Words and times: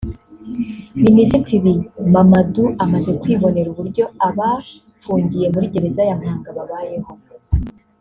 Minisitiri 1.05 1.73
Mamadou 2.13 2.67
amaze 2.83 3.11
kwibonera 3.21 3.67
uburyo 3.73 4.03
abafungiye 4.27 5.45
muri 5.53 5.71
Gereza 5.73 6.01
ya 6.09 6.15
Mpanga 6.19 6.49
babayeho 6.57 7.11